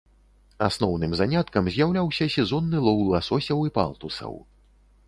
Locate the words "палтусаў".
3.79-4.33